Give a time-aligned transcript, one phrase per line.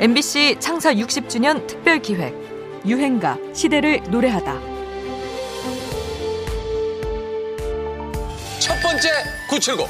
[0.00, 2.34] MBC 창사 60주년 특별 기획
[2.86, 4.54] 유행가 시대를 노래하다.
[8.58, 9.10] 첫 번째
[9.50, 9.86] 979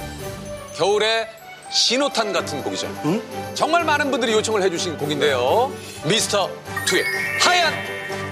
[0.75, 1.29] 겨울에
[1.71, 2.89] 신호탄 같은 곡이죠.
[3.55, 5.71] 정말 많은 분들이 요청을 해주신 곡인데요.
[6.05, 6.51] 미스터
[6.87, 7.05] 투의
[7.41, 7.73] 하얀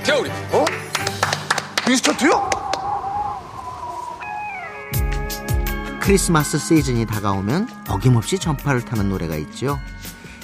[0.04, 0.30] 겨울이.
[0.50, 0.64] 어?
[1.88, 2.50] 미스터 투요?
[6.00, 9.78] 크리스마스 시즌이 다가오면 어김없이 전파를 타는 노래가 있죠.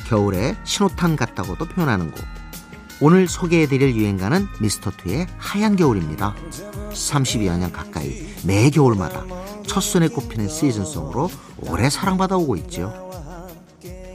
[0.05, 2.25] 겨울에 신호탄 같다고도 표현하는 곡.
[3.01, 6.35] 오늘 소개해드릴 유행가는 미스터투의 하얀 겨울입니다.
[6.91, 9.25] 32여 년 가까이 매 겨울마다
[9.67, 13.11] 첫눈에 꼽히는 시즌송으로 오래 사랑받아 오고 있죠.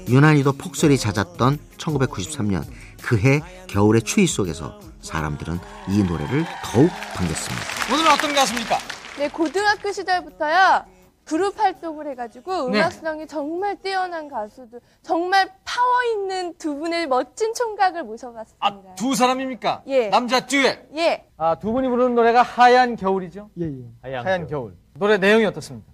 [0.07, 2.63] 유난히도 폭설이 잦았던 1993년
[3.01, 5.59] 그해 겨울의 추위 속에서 사람들은
[5.89, 7.65] 이 노래를 더욱 반겼습니다.
[7.93, 8.77] 오늘은 어떤 가수입니까?
[9.17, 10.98] 네, 고등학교 시절부터요.
[11.29, 12.79] 그룹 활동을 해가지고 네.
[12.79, 18.57] 음악성이 정말 뛰어난 가수들, 정말 파워 있는 두 분의 멋진 총각을 모셔봤습니다.
[18.65, 19.83] 아, 두 사람입니까?
[19.85, 20.09] 예.
[20.09, 20.89] 남자 듀엣.
[20.95, 23.51] 예, 아, 두 분이 부르는 노래가 하얀 겨울이죠?
[23.61, 24.15] 예, 예.
[24.15, 24.75] 하얀, 겨울.
[24.95, 25.87] 노래 내용이 어떻습니다?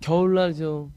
[0.00, 0.88] 겨울날 저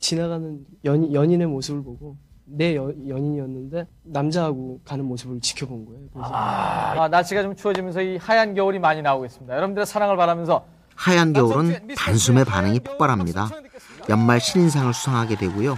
[0.00, 6.00] 지나가는 연, 연인의 모습을 보고 내 여, 연인이었는데 남자하고 가는 모습을 지켜본 거예요.
[6.12, 9.54] 그래서 아, 날씨가 좀 추워지면서 이 하얀 겨울이 많이 나오고 있습니다.
[9.54, 10.64] 여러분들의 사랑을 바라면서
[10.98, 13.48] 하얀 겨울은 단숨에 반응이 폭발합니다.
[14.08, 15.76] 연말 신인상을 수상하게 되고요.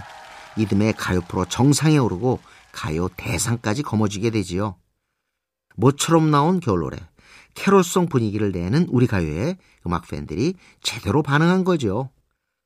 [0.57, 2.39] 이듬해 가요 프로 정상에 오르고
[2.71, 4.77] 가요 대상까지 거머쥐게 되지요.
[5.75, 6.97] 모처럼 나온 겨울 노래,
[7.53, 12.09] 캐롤송 분위기를 내는 우리 가요에 음악 팬들이 제대로 반응한 거죠.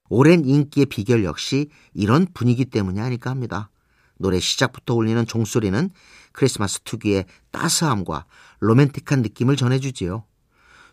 [0.08, 3.70] 오랜 인기의 비결 역시 이런 분위기 때문이 아닐까 합니다.
[4.18, 5.90] 노래 시작부터 울리는 종소리는
[6.32, 8.26] 크리스마스 특유의 따스함과
[8.62, 10.24] 로맨틱한 느낌을 전해주지요.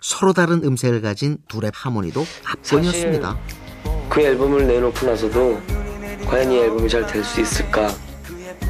[0.02, 3.38] 서로 다른 음색을 가진 둘의 하모니도 압권이었습니다.
[4.08, 5.60] 그 앨범을 내놓고 나서도
[6.26, 7.88] 과연 이 앨범이 잘 될 수 있을까?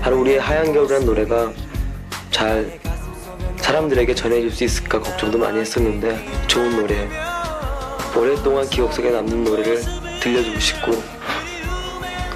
[0.00, 1.52] 바로 우리의 하얀 겨울이라는 노래가
[2.30, 2.78] 잘
[3.56, 7.08] 사람들에게 전해질 수 있을까 걱정도 많이 했었는데 좋은 노래,
[8.16, 9.82] 오랫동안 기억 속에 남는 노래를
[10.20, 11.02] 들려주고 싶고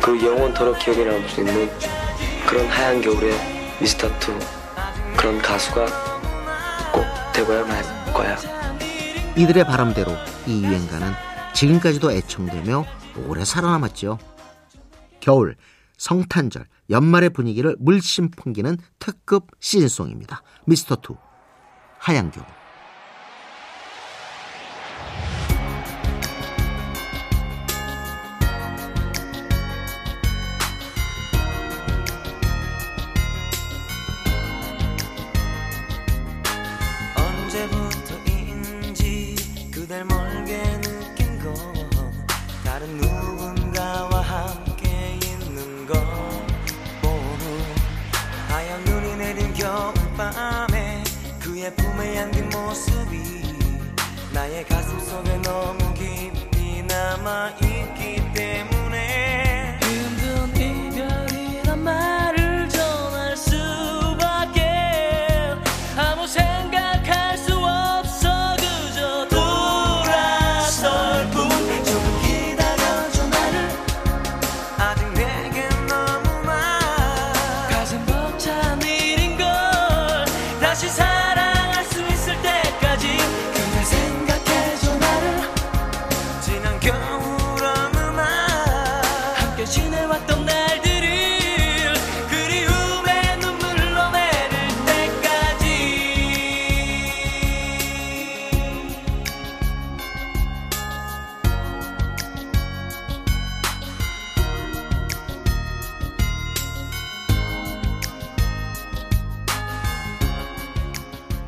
[0.00, 1.68] 그리고 영원토록 기억에 남을 수 있는
[2.46, 3.34] 그런 하얀 겨울의
[3.80, 4.40] 미스터2
[5.16, 5.86] 그런 가수가
[6.92, 7.04] 꼭
[7.34, 7.82] 되고야 말
[8.14, 8.38] 거야.
[9.36, 10.10] 이들의 바람대로
[10.46, 11.12] 이 유행가는
[11.54, 12.86] 지금까지도 애청되며
[13.26, 14.18] 오래 살아남았죠.
[15.20, 15.56] 겨울,
[15.98, 20.42] 성탄절, 연말의 분위기를 물씬 풍기는 특급 시즌송입니다.
[20.66, 21.18] 미스터2
[21.98, 22.40] 하얀 겨
[40.16, 41.54] 멀게 느낀 거.
[42.64, 45.94] 다른 누군가와 함께 있는 거.
[47.04, 47.64] 오후
[48.48, 51.04] 하얀 눈이 내린 겨울밤에
[51.40, 53.44] 그의 품에 안긴 모습이
[54.32, 58.25] 나의 가슴 속에 너무 깊이 남아있기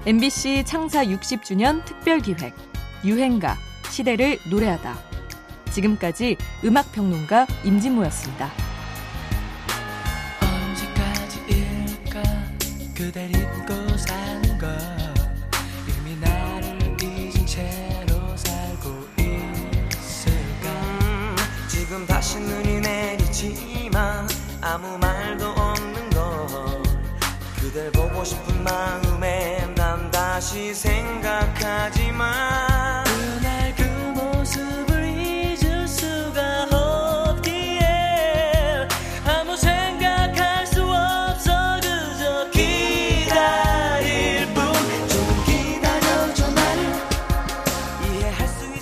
[0.09, 2.55] MBC 창사 60주년 특별 기획
[3.05, 3.59] 유행가
[3.91, 4.97] 시대를 노래하다.
[5.71, 8.51] 지금까지 음악 평론가 임진모였습니다.
[10.41, 12.23] 언제까지일까
[12.97, 14.79] 그댈 잊고 있을까
[21.69, 24.27] 지금 다시 눈이 내리지만
[24.63, 26.83] 아무 말도 없는 걸
[27.61, 29.78] 그댈 보고 싶은 마음에 난
[30.39, 32.78] 다시 생각하지만